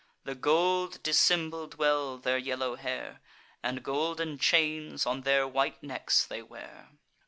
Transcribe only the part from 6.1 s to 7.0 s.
they wear.